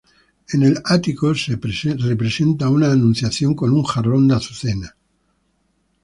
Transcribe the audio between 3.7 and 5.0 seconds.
un jarrón de azucenas.